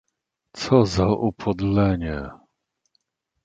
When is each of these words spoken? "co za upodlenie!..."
"co 0.55 0.85
za 0.85 1.07
upodlenie!..." 1.29 2.19